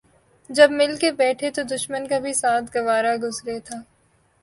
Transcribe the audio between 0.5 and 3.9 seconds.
مل بیٹھے تو دشمن کا بھی ساتھ گوارا گزرے تھا